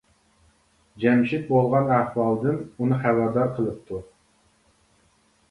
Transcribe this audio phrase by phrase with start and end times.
[1.03, 4.03] جەمشىت بولغان ئەھۋالدىن ئۇنى خەۋەردار قىلىپتۇ.